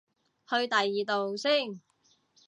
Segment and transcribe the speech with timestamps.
[0.49, 1.79] 去第二度先